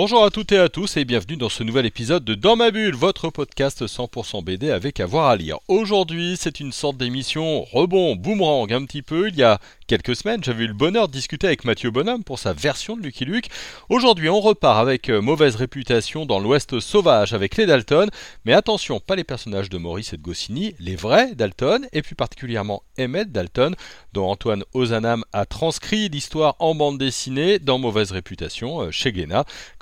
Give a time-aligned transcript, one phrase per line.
[0.00, 2.70] Bonjour à toutes et à tous et bienvenue dans ce nouvel épisode de Dans ma
[2.70, 5.58] bulle, votre podcast 100% BD avec avoir à lire.
[5.66, 9.26] Aujourd'hui, c'est une sorte d'émission rebond, boomerang un petit peu.
[9.26, 9.58] Il y a
[9.88, 13.02] quelques semaines, j'avais eu le bonheur de discuter avec Mathieu Bonhomme pour sa version de
[13.02, 13.48] Lucky Luke.
[13.88, 18.08] Aujourd'hui, on repart avec euh, mauvaise réputation dans l'Ouest sauvage avec les Dalton,
[18.44, 22.14] mais attention, pas les personnages de Maurice et de Goscinny, les vrais Dalton et plus
[22.14, 23.74] particulièrement Emmett Dalton,
[24.12, 29.10] dont Antoine Ozanam a transcrit l'histoire en bande dessinée dans Mauvaise réputation euh, chez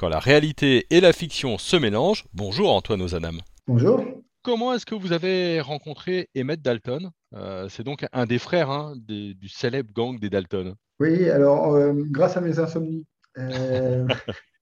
[0.09, 2.25] La réalité et la fiction se mélangent.
[2.33, 3.41] Bonjour Antoine Ozanam.
[3.67, 4.05] Bonjour.
[4.43, 7.11] Comment est-ce que vous avez rencontré Emmett Dalton?
[7.35, 10.75] Euh, C'est donc un des frères hein, du célèbre gang des Dalton.
[11.01, 13.05] Oui, alors euh, grâce à mes insomnies.
[13.39, 14.07] Euh,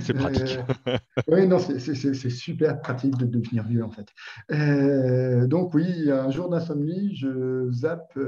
[0.00, 0.58] c'est pratique.
[1.28, 4.06] oui, non, c'est super pratique de devenir vieux en fait.
[5.46, 8.18] donc oui, un jour d'insomnie, je zappe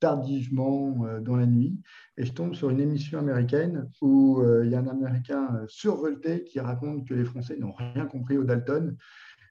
[0.00, 1.80] tardivement dans la nuit
[2.16, 6.60] et je tombe sur une émission américaine où il y a un Américain survolté qui
[6.60, 8.96] raconte que les Français n'ont rien compris au Dalton.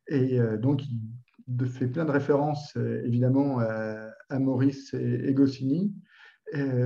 [0.07, 0.83] Et donc,
[1.47, 5.93] il fait plein de références, évidemment, à, Maurice et, Goscinny.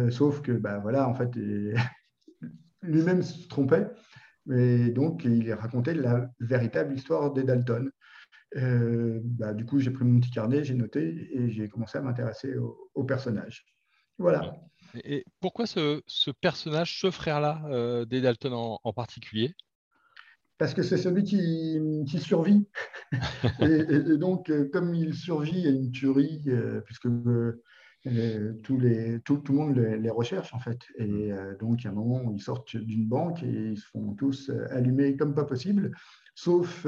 [0.09, 1.31] sauf que, bah, voilà, en fait,
[2.81, 3.87] lui-même se trompait.
[4.51, 7.91] Et donc, il racontait la véritable histoire des Dalton.
[8.55, 12.57] bah, du coup, j'ai pris mon petit carnet, j'ai noté et j'ai commencé à m'intéresser
[12.57, 13.65] au, au, personnage.
[14.17, 14.53] Voilà.
[15.05, 16.01] Et pourquoi ce,
[16.41, 19.53] personnage, ce frère-là, euh, des Dalton en, particulier?
[20.57, 22.67] Parce que c'est celui qui, survit.
[23.61, 27.07] et, donc, euh, comme il survit à une tuerie, euh, puisque
[28.63, 30.79] tous les, tout, le monde les, recherche, en fait.
[30.97, 33.85] Et donc, il y a un moment où ils sortent d'une banque et ils se
[33.87, 35.91] font tous allumer comme pas possible.
[36.35, 36.87] Sauf,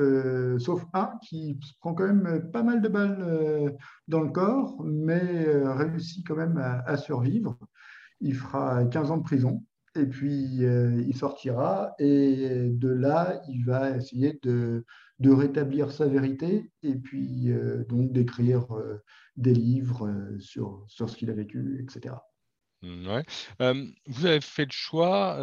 [0.59, 3.75] sauf, un qui prend quand même pas mal de balles
[4.07, 7.57] dans le corps, mais réussit quand même à survivre
[8.21, 9.63] il fera 15 ans de prison
[9.95, 14.85] et puis euh, il sortira et de là, il va essayer de,
[15.23, 19.03] rétablir sa vérité et puis euh, donc d'écrire euh,
[19.37, 20.09] des livres
[20.39, 22.15] sur, sur ce qu'il a vécu, etc.
[22.83, 23.23] Mmh, ouais.
[24.07, 25.37] vous avez fait le choix,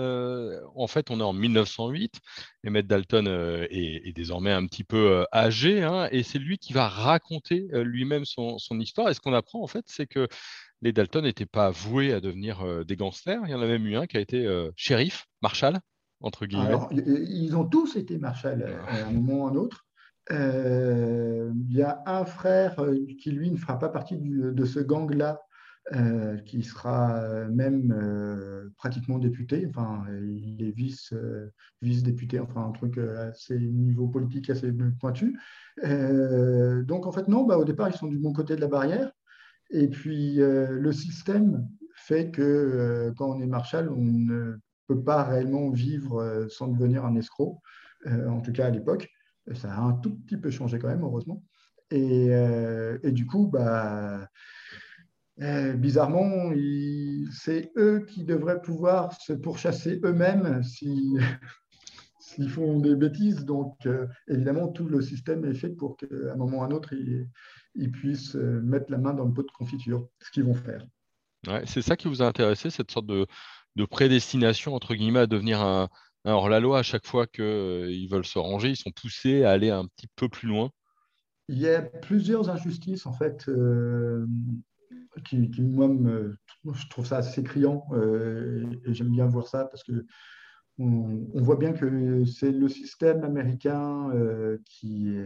[0.74, 2.20] en fait on est en 1908,
[2.66, 3.28] Emmett Dalton
[3.70, 8.58] est, désormais un petit peu âgé, hein, et c'est lui qui va raconter lui-même son,
[8.58, 9.08] son, histoire.
[9.08, 10.26] Et ce qu'on apprend en fait, c'est que
[10.82, 13.40] les Dalton n'étaient pas voués à devenir euh, des gangsters.
[13.44, 15.78] Il y en a même eu un qui a été euh, shérif, marshal,
[16.20, 16.76] entre guillemets.
[16.92, 19.84] ils ont tous été marshal euh, à un moment ou à un autre.
[20.30, 22.76] Il y a un frère
[23.18, 25.40] qui, lui, ne fera pas partie de ce gang-là,
[26.44, 29.66] qui sera même pratiquement député.
[29.70, 31.14] Enfin, il est vice,
[31.80, 35.40] vice-député, enfin, un truc assez niveau politique assez pointu.
[35.82, 39.10] donc, en fait, non, bah, au départ, ils sont du bon côté de la barrière.
[39.70, 44.56] Et puis, euh, le système fait que euh, quand on est marshal, on ne
[44.86, 47.60] peut pas réellement vivre euh, sans devenir un escroc,
[48.06, 49.08] en tout cas à l'époque.
[49.54, 51.42] Ça a un tout petit peu changé quand même, heureusement.
[51.90, 52.30] Et,
[53.12, 54.28] du coup, bah,
[55.38, 56.52] bizarrement,
[57.32, 60.62] c'est eux qui devraient pouvoir se pourchasser eux-mêmes
[62.20, 63.46] s'ils font des bêtises.
[63.46, 63.88] Donc,
[64.28, 67.26] évidemment, tout le système est fait pour qu'à un moment ou à un autre, ils,
[67.74, 70.84] ils puissent euh, mettre la main dans le pot de confiture, ce qu'ils vont faire.
[71.64, 73.26] c'est ça qui vous a intéressé, cette sorte de,
[73.90, 75.88] prédestination, entre guillemets, à devenir un,
[76.24, 79.86] hors-la-loi à chaque fois qu'ils euh, veulent se ranger, ils sont poussés à aller un
[79.86, 80.70] petit peu plus loin?
[81.48, 84.26] Il y a plusieurs injustices, en fait, euh,
[85.24, 85.88] qui, moi,
[86.74, 90.04] je trouve ça assez criant, et, j'aime bien voir ça, parce que
[90.80, 94.10] on, voit bien que c'est le système américain
[94.64, 95.16] qui,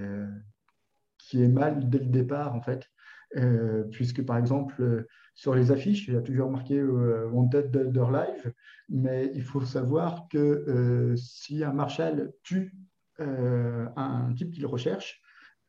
[1.33, 2.91] qui est mal dès le départ, en fait.
[3.39, 7.71] Euh, puisque par exemple, euh, sur les affiches, il y a toujours marqué euh, Wanted
[7.71, 8.53] Dead Live,
[8.91, 12.77] mais il faut savoir que si un marshal tue
[13.19, 15.23] un type qu'il recherche,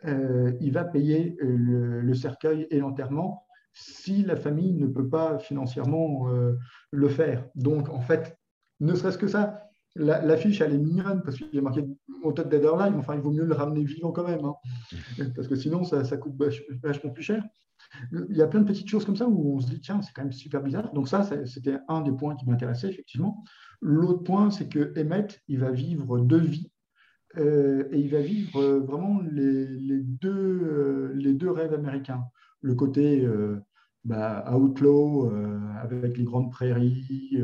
[0.03, 6.27] il va payer le, cercueil et l'enterrement si la famille ne peut pas financièrement
[6.91, 7.47] le faire.
[7.55, 8.37] Donc, en fait,
[8.81, 9.62] ne serait-ce que ça,
[9.95, 11.85] L'affiche, elle est mignonne parce qu'il a marqué
[12.23, 12.97] Wanted Dead or Alive.
[12.97, 14.43] Enfin, il vaut mieux le ramener vivant quand même.
[14.43, 14.55] Hein.
[15.35, 16.33] Parce que sinon, ça, coûte
[16.81, 17.43] vachement plus cher.
[18.11, 20.13] Il y a plein de petites choses comme ça où on se dit, tiens, c'est
[20.13, 20.91] quand même super bizarre.
[20.93, 23.43] Donc, ça, c'était un des points qui m'intéressait, effectivement.
[23.81, 26.71] L'autre point, c'est que Emmett, il va vivre deux vies.
[27.37, 29.65] Euh, et il va vivre euh, vraiment les,
[30.01, 32.23] deux, euh, les deux rêves américains.
[32.61, 33.27] Le côté
[34.05, 35.29] bah, outlaw
[36.17, 37.37] les grandes prairies,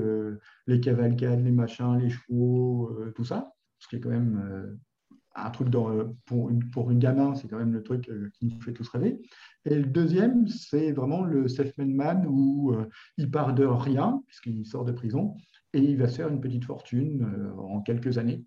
[0.67, 4.77] les cavalcades, les machins, les chevaux, tout ça, ce qui est quand même
[5.35, 5.69] un truc
[6.25, 9.21] pour, une, pour gamin, c'est quand même le truc qui nous fait tous rêver.
[9.65, 12.75] Et le deuxième, c'est vraiment le self-made man où
[13.17, 15.35] il part de rien, puisqu'il sort de prison,
[15.73, 18.45] et il va se faire une petite fortune en quelques années.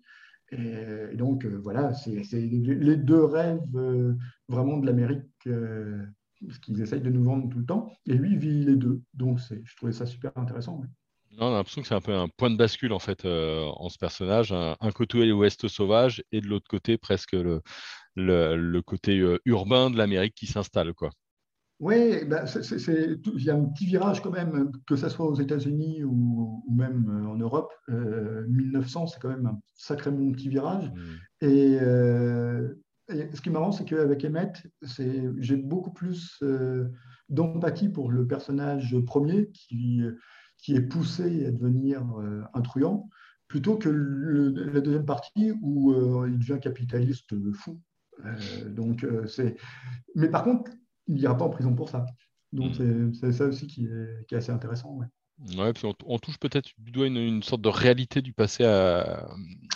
[0.51, 3.59] Et, donc, voilà, c'est les deux rêves
[4.47, 5.49] vraiment de l'Amérique
[6.49, 7.91] ce qu'ils essayent de nous vendre tout le temps.
[8.05, 9.01] Et lui, il vit les deux.
[9.13, 10.81] Donc, je trouvais ça super intéressant.
[11.39, 13.65] Non, on a l'impression que c'est un peu un point de bascule en fait euh,
[13.77, 14.51] en ce personnage.
[14.51, 17.61] Un, côté ouest sauvage et de l'autre côté presque le,
[18.15, 20.93] le, côté euh, urbain de l'Amérique qui s'installe.
[20.93, 21.09] quoi.
[21.79, 26.03] Oui, bah, il y a un petit virage quand même, que ce soit aux États-Unis
[26.03, 27.73] ou, même euh, en Europe.
[27.87, 30.91] 1900, c'est quand même un sacrément petit virage.
[30.91, 31.45] Mmh.
[31.47, 31.79] Et
[33.09, 36.89] ce qui est marrant, c'est qu'avec Emmett, j'ai beaucoup plus euh,
[37.29, 40.01] d'empathie pour le personnage premier qui,
[40.57, 43.09] qui est poussé à devenir euh, un truand,
[43.47, 47.79] plutôt que la deuxième partie où euh, il devient capitaliste fou.
[48.67, 49.57] donc, c'est...
[50.15, 50.71] Mais par contre,
[51.07, 52.05] il n'ira pas en prison pour ça.
[52.53, 53.13] Donc, hmm.
[53.13, 54.95] c'est, ça aussi qui est, qui est assez intéressant.
[54.95, 55.07] Ouais,
[55.75, 58.63] puis on, touche peut-être du doigt une, sorte de réalité du passé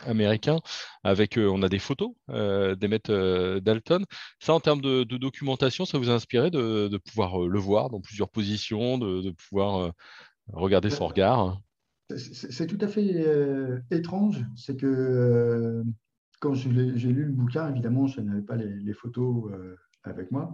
[0.05, 0.59] américain
[1.03, 4.05] avec, euh, on a des photos euh, d'Emmett euh, Dalton.
[4.39, 8.29] Ça, en termes de, documentation, ça vous a inspiré de, pouvoir le voir dans plusieurs
[8.29, 9.93] positions, de, pouvoir
[10.53, 11.59] regarder son regard?
[12.15, 14.45] C'est tout à fait étrange.
[14.55, 15.83] C'est que
[16.39, 19.51] quand j'ai lu le bouquin, évidemment, je n'avais pas les, photos
[20.03, 20.51] avec moi.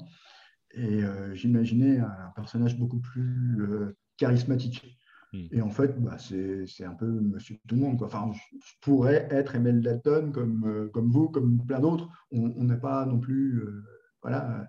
[0.76, 1.02] Et
[1.34, 4.98] j'imaginais un personnage beaucoup plus charismatique.
[5.34, 5.48] Hmm.
[5.52, 7.98] Et en fait, bah, c'est un peu monsieur tout le monde.
[7.98, 8.08] Quoi.
[8.08, 12.08] Enfin, je, pourrais être Emile Dalton comme, euh, comme vous, comme plein d'autres.
[12.32, 13.84] On n'a pas non plus euh,
[14.22, 14.68] voilà,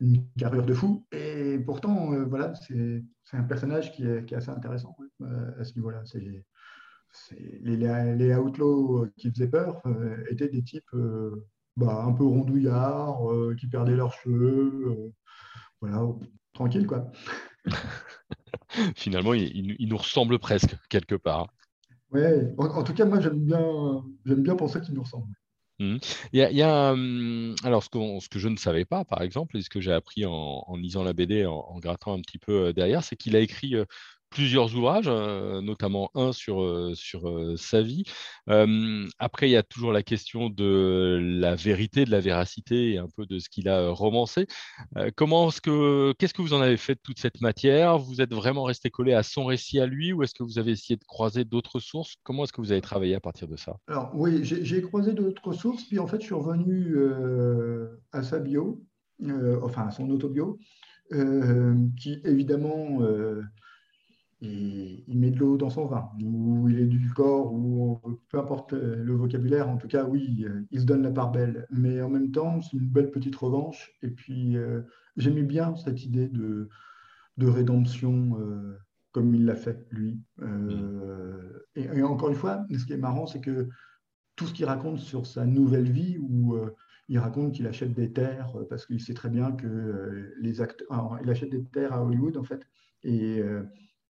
[0.00, 1.06] une carrure de fou.
[1.12, 3.02] Et pourtant, euh, voilà, c'est
[3.32, 4.94] un personnage qui est, qui est assez intéressant
[5.58, 6.02] à ce niveau-là.
[7.62, 7.76] Les,
[8.16, 9.82] les, outlaws qui faisaient peur
[10.28, 10.94] étaient des types
[11.76, 13.20] bah, un peu rondouillards,
[13.58, 15.12] qui perdaient leurs cheveux.
[15.80, 16.06] voilà,
[16.52, 17.10] tranquille, quoi.
[18.96, 21.48] Finalement, il, nous ressemble presque, quelque part.
[22.12, 22.22] Oui,
[22.58, 25.32] en, tout cas, moi, j'aime bien, bien penser qu'il nous ressemble.
[25.78, 25.96] Mmh.
[26.32, 29.56] Il y a, hum, alors ce que, ce que, je ne savais pas, par exemple,
[29.56, 32.66] et ce que j'ai appris en, lisant la BD, en, en, grattant un petit peu
[32.66, 33.86] euh, derrière, c'est qu'il a écrit euh,
[34.30, 38.04] plusieurs ouvrages, euh, notamment un sur, euh, sur euh, sa vie.
[39.18, 43.08] après, il y a toujours la question de la vérité, de la véracité et un
[43.16, 44.46] peu de ce qu'il a romancé.
[45.16, 47.98] comment est-ce que, qu'est-ce que vous en avez fait de toute cette matière?
[47.98, 50.72] Vous êtes vraiment resté collé à son récit à lui ou est-ce que vous avez
[50.72, 52.16] essayé de croiser d'autres sources?
[52.22, 53.76] Comment est-ce que vous avez travaillé à partir de ça?
[53.88, 56.96] Alors oui, j'ai croisé d'autres sources, puis en fait, je suis revenu
[58.12, 58.82] à sa bio,
[59.62, 60.58] enfin à son autobio,
[61.10, 63.00] qui évidemment
[64.40, 68.38] il, il met de l'eau dans son vin, ou il est du corps, ou peu
[68.38, 71.66] importe le vocabulaire, en tout cas, oui, il se donne la part belle.
[71.70, 73.92] Mais en même temps, c'est une belle petite revanche.
[74.02, 74.82] Et puis, euh,
[75.16, 76.68] j'aimais bien cette idée de,
[77.36, 78.78] de rédemption euh,
[79.12, 80.20] comme il l'a fait, lui.
[80.40, 83.68] Euh, et, encore une fois, ce qui est marrant, c'est que
[84.36, 86.56] tout ce qu'il raconte sur sa nouvelle vie, où
[87.08, 91.18] il raconte qu'il achète des terres, parce qu'il sait très bien que les acteurs...
[91.22, 92.66] il achète des terres à Hollywood, en fait,
[93.02, 93.42] et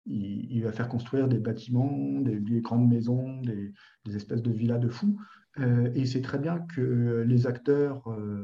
[0.09, 3.73] il, va faire construire des bâtiments, des, grandes maisons, des,
[4.17, 5.19] espèces de villas de fous.
[5.61, 8.43] Euh, et c'est très bien que les acteurs euh,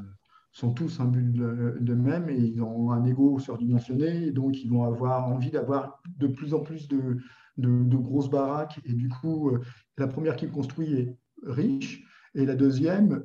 [0.53, 5.27] sont tous un but d'eux-mêmes et ils ont un ego surdimensionné, donc ils vont avoir
[5.27, 7.19] envie d'avoir de plus en plus de,
[7.57, 8.81] grosses baraques.
[8.85, 9.61] Et du coup, euh,
[9.97, 12.05] la première qu'il construit est riche,
[12.35, 13.25] et la deuxième,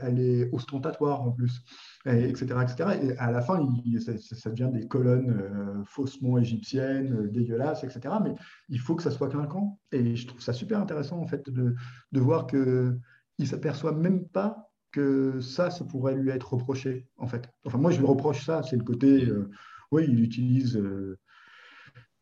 [0.00, 1.62] elle est ostentatoire en plus
[2.06, 2.98] etc., etc.
[3.02, 3.58] Et à la fin,
[3.98, 8.14] ça, devient des colonnes euh, faussement égyptiennes, euh, dégueulasses, etc.
[8.22, 8.34] Mais
[8.68, 9.78] il faut que ça soit clinquant.
[9.92, 11.74] Et je trouve ça super intéressant, en fait, de,
[12.12, 13.00] de voir qu'il
[13.38, 17.48] ne s'aperçoit même pas que ça, ça pourrait lui être reproché, en fait.
[17.64, 19.50] Enfin, moi, je lui reproche ça, c'est le côté, euh,
[19.92, 20.80] oui, il utilise...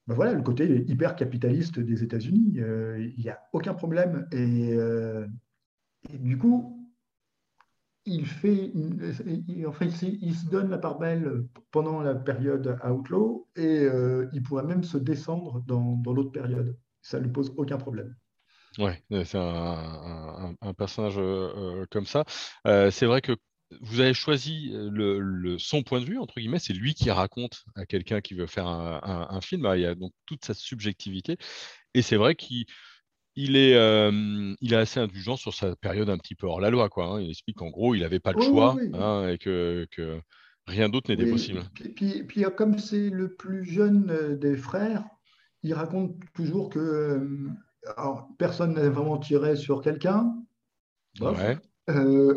[0.09, 2.53] Ben voilà, le côté hyper capitaliste des États-Unis.
[2.55, 4.29] Il n'y a aucun problème.
[4.31, 4.73] Et,
[6.13, 6.77] et du coup,
[8.07, 14.43] il fait, il, se donne la part belle pendant la période Outlaw et euh, il
[14.43, 16.79] pourrait même se descendre dans, l'autre période.
[17.03, 18.15] Ça ne lui pose aucun problème.
[18.79, 22.25] Ouais, c'est un, personnage euh, comme ça.
[22.67, 23.33] Euh, c'est vrai que
[23.81, 27.87] vous avez choisi le, son point de vue, entre guillemets, c'est lui qui raconte à
[27.87, 29.69] quelqu'un qui veut faire un, film.
[29.75, 31.37] Il y a donc toute sa subjectivité.
[31.95, 32.67] Et c'est vrai qu'il
[33.37, 33.73] il est,
[34.61, 36.89] il est assez indulgent sur sa période un petit peu hors la loi.
[36.89, 37.21] Quoi, hein.
[37.21, 39.87] Il explique qu'en gros, il n'avait pas le choix hein, et que,
[40.67, 41.63] Rien d'autre n'était possible.
[41.95, 45.05] Puis, puis, comme c'est le plus jeune des frères,
[45.63, 47.25] il raconte toujours que
[48.39, 50.35] personne n'a vraiment tiré sur quelqu'un.
[51.21, 51.59] Ouais.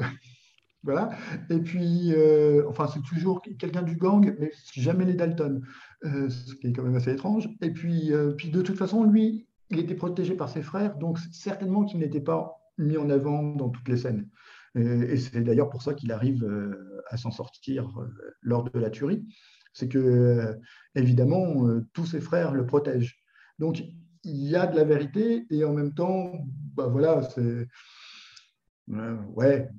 [0.83, 1.09] Voilà.
[1.49, 5.61] Et puis, euh, enfin, c'est toujours quelqu'un du gang, mais jamais les Dalton,
[6.05, 7.49] euh, ce qui est quand même assez étrange.
[7.61, 11.19] Et puis, euh, puis, de toute façon, lui, il était protégé par ses frères, donc
[11.31, 14.27] certainement qu'il n'était pas mis en avant dans toutes les scènes.
[14.75, 16.47] Et, c'est d'ailleurs pour ça qu'il arrive
[17.07, 17.91] à s'en sortir
[18.41, 19.25] lors de la tuerie.
[19.73, 20.55] C'est que,
[20.95, 23.17] évidemment, tous ses frères le protègent.
[23.57, 23.83] Donc,
[24.23, 26.33] il y a de la vérité, et en même temps,
[26.75, 27.67] bah voilà, c'est.
[28.87, 29.69] ouais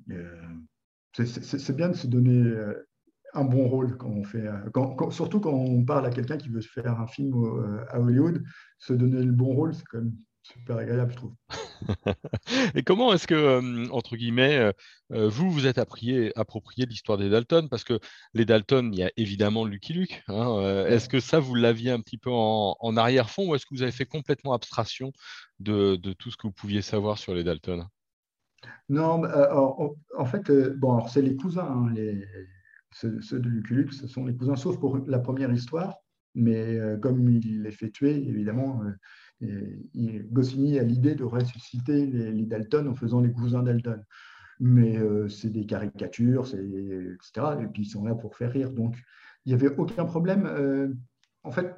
[1.13, 2.89] c'est bien de se donner euh,
[3.35, 6.61] un bon rôle quand on fait, euh, surtout quand on parle à quelqu'un qui veut
[6.61, 8.43] faire un film euh, à Hollywood,
[8.79, 11.35] se donner le bon rôle, c'est quand même super agréable, je trouve.
[12.75, 14.73] Et comment est-ce que, entre guillemets,
[15.11, 17.69] vous vous êtes approprié, approprié l'histoire des Dalton?
[17.69, 18.01] Parce que
[18.35, 20.23] les Dalton, il y a évidemment Lucky Luke.
[20.29, 23.83] Hein, est-ce que ça, vous l'aviez un petit peu en, arrière-fond ou est-ce que vous
[23.83, 25.13] avez fait complètement abstraction
[25.61, 27.87] de, de, tout ce que vous pouviez savoir sur les Dalton?
[28.89, 32.27] Non, euh, en, fait, euh, bon, c'est les cousins, hein, les,
[32.93, 35.97] ceux, de Lucullus, ce sont les cousins, sauf pour la première histoire.
[36.35, 38.83] Mais euh, comme il les fait tuer, évidemment,
[40.31, 44.05] Goscinny a l'idée de ressusciter les, Dalton en faisant les cousins Dalton.
[44.61, 47.57] Mais c'est des caricatures, etc.
[47.63, 48.71] Et puis ils sont là pour faire rire.
[48.71, 48.97] Donc
[49.47, 50.95] il n'y avait aucun problème.
[51.43, 51.75] en fait,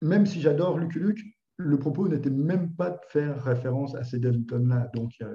[0.00, 1.16] même si j'adore Lucullus,
[1.58, 4.90] le propos n'était même pas de faire référence à ces Dalton-là.
[4.94, 5.26] Donc, il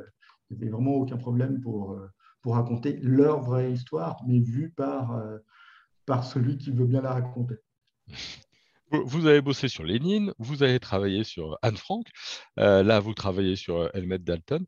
[0.52, 2.08] n'y avait vraiment aucun problème pour, euh,
[2.44, 5.40] pour raconter leur vraie histoire, mais vue par, euh,
[6.06, 7.56] par celui qui veut bien la raconter.
[8.92, 12.06] Vous avez bossé sur Lénine, vous avez travaillé sur Anne Frank,
[12.60, 14.64] euh, là vous travaillez sur Helmet Dalton.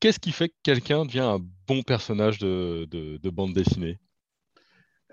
[0.00, 3.98] Qu'est-ce qui fait que quelqu'un devient un bon personnage de, de bande dessinée?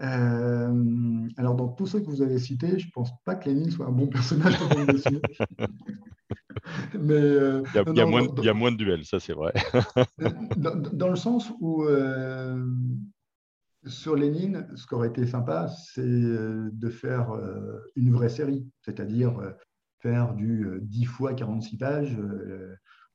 [0.02, 3.70] Euh, alors, dans tous ceux que vous avez cités, je ne pense pas que Lénine
[3.70, 5.22] soit un bon personnage de bande dessinée.
[7.00, 9.54] Mais, euh, il, y a, moins, il, y a, moins, de duels, ça c'est vrai.
[10.58, 12.66] dans, le sens où, euh,
[13.86, 17.32] sur Lénine, ce qui aurait été sympa, c'est de faire
[17.96, 19.34] une vraie série, c'est-à-dire
[20.00, 22.18] faire du 10 fois 46 pages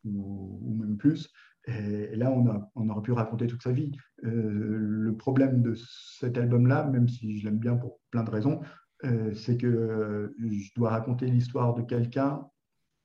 [0.04, 1.32] ou, ou, même plus,
[1.68, 3.92] et, là, on, a, on, aurait pu raconter toute sa vie.
[4.24, 5.74] Euh, le problème de
[6.18, 8.60] cet album-là, même si je l'aime bien pour plein de raisons,
[9.04, 12.46] euh, c'est que je dois raconter l'histoire de quelqu'un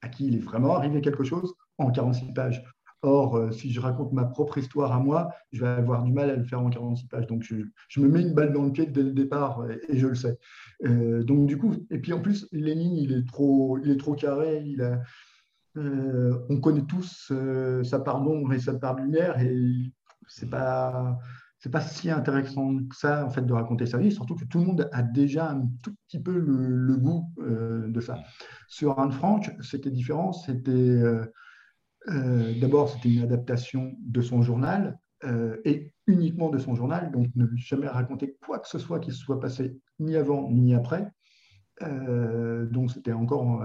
[0.04, 2.64] à qui il est vraiment arrivé quelque chose en 46 pages.
[3.02, 6.30] Or, euh, si je raconte ma propre histoire à moi, je vais avoir du mal
[6.30, 7.28] à le faire en 46 pages.
[7.28, 10.16] Donc, je, me mets une balle dans le pied dès le départ et, je le
[10.16, 10.38] sais.
[10.82, 14.64] donc, du coup, et puis en plus, Lénine, il est trop, il est trop carré.
[14.66, 15.02] Il a,
[15.78, 19.92] euh, on connaît tous euh, sa part d'ombre et sa part de lumière, et
[20.28, 21.18] c'est pas
[21.64, 24.60] c'est pas si intéressant que ça en fait de raconter sa vie, surtout que tout
[24.60, 28.22] le monde a déjà un tout petit peu le, goût euh, de ça.
[28.68, 30.34] Sur Anne Frank, c'était différent.
[30.34, 31.02] C'était
[32.60, 35.00] d'abord c'était une adaptation de son journal
[35.64, 39.20] et uniquement de son journal, donc ne jamais raconter quoi que ce soit qui se
[39.20, 41.10] soit passé ni avant ni après.
[41.80, 43.64] donc c'était encore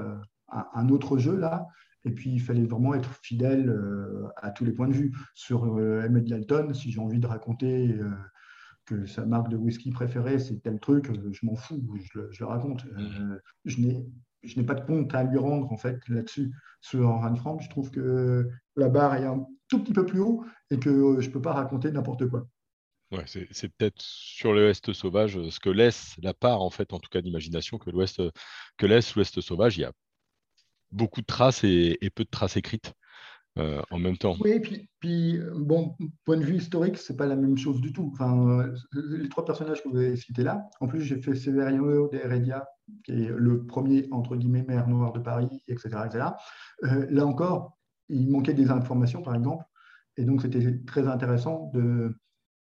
[0.48, 1.66] un, autre jeu là.
[2.04, 5.12] Et puis, il fallait vraiment être fidèle euh, à tous les points de vue.
[5.34, 8.10] Sur euh, Emmett Dalton, si j'ai envie de raconter euh,
[8.86, 12.86] que sa marque de whisky préférée, c'est tel truc, je m'en fous, je le, raconte.
[13.64, 16.52] je n'ai pas de compte à lui rendre en fait là-dessus.
[16.80, 20.44] Sur Anne Frank, je trouve que la barre est un tout petit peu plus haut
[20.70, 22.48] et que je ne peux pas raconter n'importe quoi.
[23.10, 27.08] Ouais, c'est peut-être sur l'Ouest sauvage ce que laisse la part, en fait, en tout
[27.10, 28.22] cas d'imagination, que l'Ouest
[28.76, 29.78] que laisse l'Ouest sauvage.
[29.78, 29.92] Il y a
[30.92, 32.94] beaucoup de traces et, peu de traces écrites
[33.58, 34.36] euh, en même temps.
[34.40, 38.10] Oui, puis, puis bon, point de vue historique, c'est pas la même chose du tout.
[38.12, 42.08] Enfin, euh, les trois personnages que vous avez cités là, en plus, j'ai fait Severino
[42.08, 42.66] de Heredia,
[43.04, 45.90] qui est le premier, entre guillemets, maire noir de Paris, etc.
[46.84, 47.78] Euh, là encore,
[48.08, 49.64] il manquait des informations, par exemple,
[50.16, 52.16] et donc c'était très intéressant de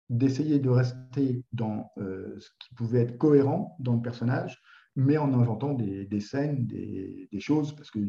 [0.10, 4.62] d'essayer de rester dans ce qui pouvait être cohérent dans le personnage,
[4.96, 8.00] mais en inventant des, scènes, des, choses, parce que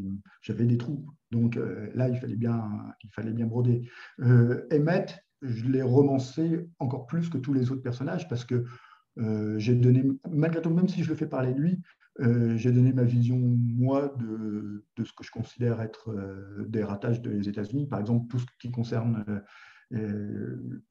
[0.41, 1.07] j'avais des trous.
[1.31, 2.69] Donc euh, là, il fallait bien,
[3.03, 3.89] il fallait bien broder.
[4.21, 8.65] Euh, Emmett, je l'ai romancé encore plus que tous les autres personnages, parce que
[9.19, 11.83] euh, j'ai donné, malgré tout, même si je le fais parler de lui,
[12.21, 16.15] euh, j'ai donné ma vision, moi, de, de, ce que je considère être
[16.67, 17.87] des ratages des États-Unis.
[17.87, 19.25] Par exemple, tout ce qui concerne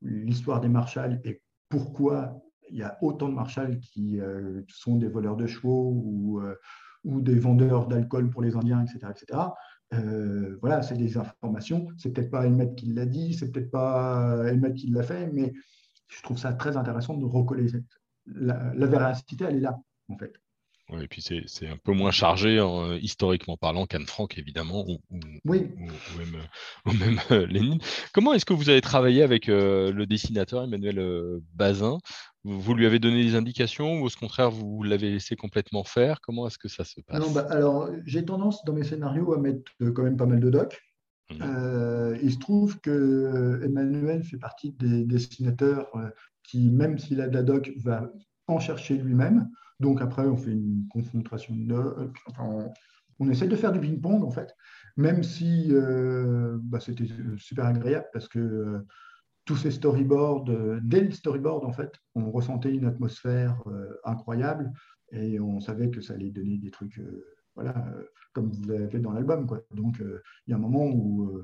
[0.01, 5.07] l'histoire des Marshalls et pourquoi il y a autant de marshals qui euh, sont des
[5.07, 6.55] voleurs de chevaux ou, euh,
[7.03, 9.11] des vendeurs d'alcool pour les Indiens, etc.
[9.11, 9.39] etc.
[9.93, 11.87] Euh, voilà, c'est des informations.
[11.97, 15.53] C'est peut-être pas Helmet qui l'a dit, c'est peut-être pas Helmet qui l'a fait, mais
[16.07, 17.67] je trouve ça très intéressant de recoller
[18.25, 19.77] la véracité, elle est là,
[20.09, 20.33] en fait
[20.99, 24.99] et puis c'est un peu moins chargé euh, historiquement parlant qu'Anne Frank, évidemment, ou,
[25.45, 25.69] oui.
[26.85, 27.79] ou, même, euh, Lénine.
[28.13, 31.99] Comment est-ce que vous avez travaillé avec euh, le dessinateur Emmanuel Bazin?
[32.43, 36.19] Vous, lui avez donné des indications ou au contraire vous l'avez laissé complètement faire?
[36.21, 37.19] Comment est-ce que ça se passe?
[37.19, 40.49] non, bah, Alors j'ai tendance dans mes scénarios à mettre quand même pas mal de
[40.49, 40.81] docs.
[41.29, 42.17] Mmh.
[42.21, 45.87] il se trouve que Emmanuel fait partie des dessinateurs
[46.43, 48.11] qui, même s'il a de la doc, va
[48.59, 49.49] chercher lui-même.
[49.79, 52.11] Donc après, on fait une concentration de...
[52.29, 52.69] Enfin,
[53.19, 54.55] on, essaie de faire du ping-pong, en fait,
[54.97, 58.87] même si euh, bah, c'était super agréable parce que euh,
[59.45, 63.61] tous ces storyboards, euh, dès le storyboard, en fait, on ressentait une atmosphère
[64.03, 64.71] incroyable
[65.11, 67.01] et on savait que ça allait donner des trucs,
[67.55, 67.73] voilà,
[68.33, 69.45] comme vous l'avez fait dans l'album.
[69.71, 71.41] Donc, il y a un moment où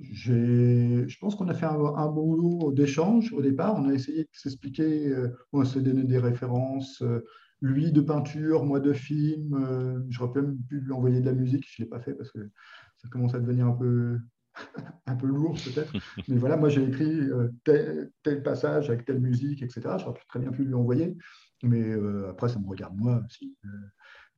[0.00, 3.76] je pense qu'on a fait un, un boulot d'échange au départ.
[3.76, 5.14] On a essayé de s'expliquer,
[5.52, 7.02] on s'est donné des références,
[7.62, 9.54] lui de peinture, moi de film.
[9.54, 12.30] Euh, J'aurais même pu lui envoyer de la musique, je ne l'ai pas fait parce
[12.30, 12.50] que
[12.98, 14.18] ça commence à devenir un peu,
[15.06, 15.92] un peu lourd peut-être.
[16.28, 19.96] Mais voilà, moi j'ai écrit euh, tel, passage avec telle musique, etc.
[19.98, 21.16] J'aurais très bien pu lui envoyer.
[21.62, 23.56] Mais euh, après, ça me regarde moi aussi,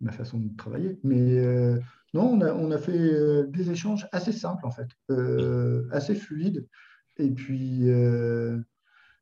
[0.00, 1.00] ma façon de travailler.
[1.02, 1.42] Mais
[2.14, 4.88] non, on a, fait des échanges assez simples en fait,
[5.92, 6.66] assez fluides.
[7.18, 7.90] Et puis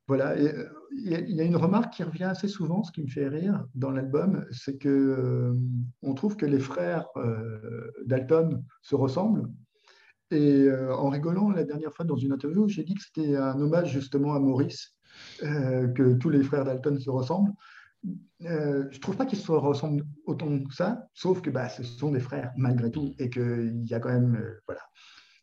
[0.08, 3.28] voilà, euh, il y, a une remarque qui revient assez souvent, ce qui me fait
[3.28, 5.54] rire dans l'album, c'est que euh,
[6.02, 9.48] on trouve que les frères euh, Dalton se ressemblent.
[10.30, 13.92] Et en rigolant la dernière fois dans une interview, j'ai dit que c'était un hommage
[13.92, 14.96] justement à Maurice,
[15.40, 17.52] que tous les frères Dalton se ressemblent.
[18.40, 22.10] Je ne trouve pas qu'ils se ressemblent autant que ça, sauf que bah, ce sont
[22.10, 24.80] des frères malgré tout, et qu'il y a quand même, voilà.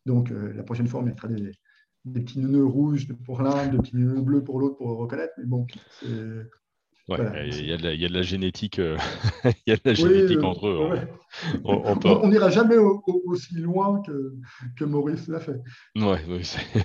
[0.06, 1.52] Donc la prochaine fois, on mettra des,
[2.04, 5.32] des petits nœuds rouges pour l'un, des petits nœuds bleus pour l'autre pour reconnaître.
[5.38, 5.66] Mais bon,
[7.18, 7.76] il y, a
[8.08, 8.96] de la génétique, euh,
[9.44, 10.90] il y a de la génétique entre eux.
[10.92, 11.08] Hein.
[11.64, 14.34] On n'ira jamais aussi loin que,
[14.76, 15.60] que Maurice l'a fait.
[15.96, 16.20] Ouais,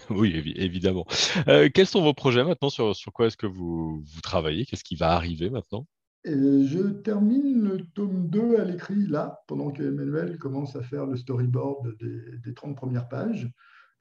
[0.10, 1.06] oui, évidemment.
[1.48, 4.66] Euh, quels sont vos projets maintenant Sur, sur quoi est-ce que vous, vous travaillez?
[4.66, 5.86] Qu'est-ce qui va arriver maintenant?
[6.26, 11.18] Je termine le tome 2 à l'écrit là, pendant que Emmanuel commence à faire le
[11.18, 13.48] storyboard des, des 30 premières pages.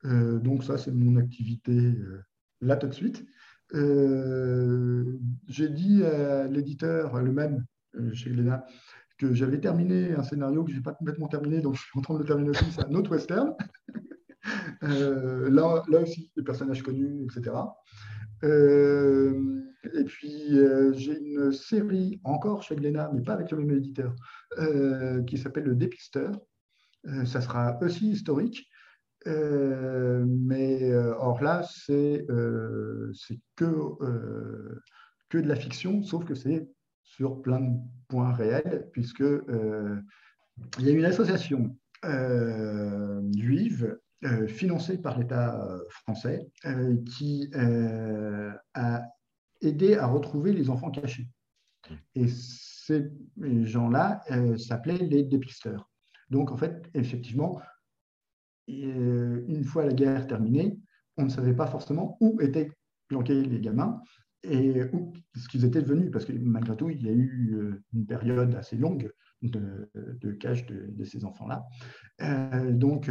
[0.07, 2.25] Euh, donc ça, c'est mon activité euh,
[2.61, 3.25] là tout de suite.
[3.75, 7.65] Euh, j'ai dit à l'éditeur, le même
[8.13, 8.65] chez Glénat,
[9.19, 12.03] que j'avais terminé un scénario que je n'ai pas complètement terminé, donc je suis en
[12.03, 13.55] train de le terminer aussi, c'est un autre western.
[14.83, 17.57] là, là aussi, des personnages connus, etc.
[18.43, 20.59] et puis,
[20.93, 24.15] j'ai une série encore chez Glénat, mais pas avec le même éditeur,
[25.27, 26.33] qui s'appelle Le Dépisteur.
[27.25, 28.69] ça sera aussi historique.
[29.27, 33.13] Euh, mais euh, or là, c'est euh,
[33.57, 33.65] que,
[35.29, 36.69] que de la fiction, sauf que c'est
[37.03, 39.25] sur plein de points réels, puisque
[40.79, 41.77] il y a une association
[43.37, 43.99] juive
[44.49, 46.49] financée par l'État français
[47.07, 49.03] qui a
[49.61, 51.29] aidé à retrouver les enfants cachés.
[52.15, 53.11] Et ces
[53.43, 54.23] gens-là
[54.57, 55.89] s'appelaient les dépisteurs.
[56.31, 57.61] Donc, en fait, effectivement,
[58.69, 60.79] euh, une fois la guerre terminée,
[61.17, 62.73] on ne savait pas forcément où étaient
[63.09, 64.01] planqués les gamins
[64.43, 67.83] et où, ce qu'ils étaient devenus, parce que malgré tout, il y a eu euh,
[67.93, 69.11] une période assez longue
[69.43, 71.65] de, cache de, ces enfants-là.
[72.23, 73.11] Euh, donc,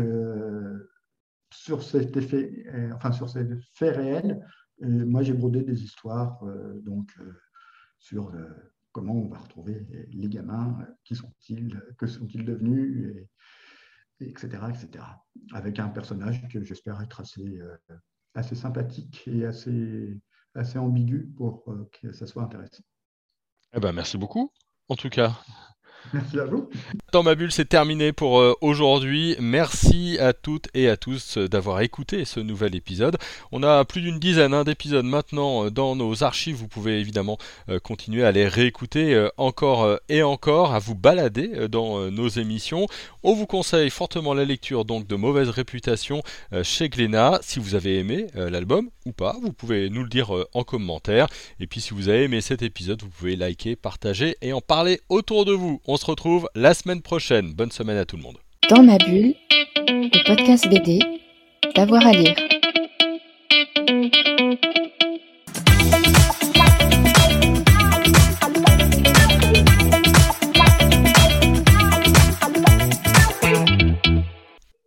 [1.51, 4.43] sur ces faits réels,
[4.81, 6.43] moi j'ai brodé des histoires
[6.81, 7.15] donc
[7.99, 8.33] sur
[8.91, 13.27] comment on va retrouver les gamins, qui sont-ils, que sont-ils devenus,
[14.19, 15.05] etc., etc.
[15.53, 20.19] Avec un personnage que j'espère être assez, euh, sympathique et assez,
[20.55, 22.83] assez ambigu pour euh, que ça soit intéressant.
[23.73, 24.51] Eh ben, merci beaucoup,
[24.89, 25.39] en tout cas.
[26.11, 26.69] Merci à vous.
[27.11, 29.35] Dans ma bulle, c'est terminé pour euh, aujourd'hui.
[29.39, 33.17] Merci à toutes et à tous euh, d'avoir écouté ce nouvel épisode.
[33.51, 36.55] On a plus d'une dizaine hein, d'épisodes maintenant euh, dans nos archives.
[36.55, 37.37] Vous pouvez évidemment
[37.83, 42.87] continuer à les réécouter encore et encore, à vous balader dans nos émissions.
[43.23, 46.21] On vous conseille fortement la lecture donc de Mauvaise Réputation
[46.63, 47.39] chez Glénat.
[47.41, 51.27] Si vous avez aimé l'album ou pas, vous pouvez nous le dire en commentaire.
[51.59, 54.99] Et puis si vous avez aimé cet épisode, vous pouvez liker, partager et en parler
[55.09, 55.81] autour de vous.
[55.93, 57.53] On se retrouve la semaine prochaine.
[57.53, 58.39] Bonne semaine à tout le monde.
[58.67, 59.35] Dans ma bulle,
[59.77, 60.97] le podcast BD,
[61.75, 62.35] d'avoir à lire.